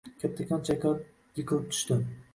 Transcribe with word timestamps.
Kattakon 0.21 0.63
chayqalib 0.69 1.39
yiqilib 1.41 1.71
tushdi. 1.75 2.03